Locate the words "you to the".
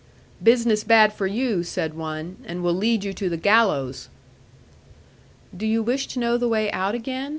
3.03-3.37